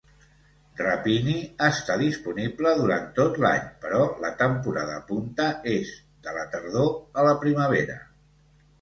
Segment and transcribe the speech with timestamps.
[0.77, 1.35] Rapini
[1.67, 5.95] està disponible durant tot l'any, però la temporada punta és
[6.27, 8.05] de la tardor a la primavera.